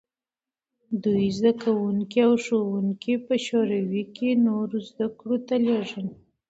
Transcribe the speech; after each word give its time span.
دوی 1.03 1.27
زدکوونکي 1.39 2.19
او 2.27 2.33
ښوونکي 2.43 3.13
په 3.25 3.33
شوروي 3.45 4.03
کې 4.15 4.29
نورو 4.45 4.77
زدکړو 4.89 5.37
ته 5.47 5.55
لېږل. 5.65 6.07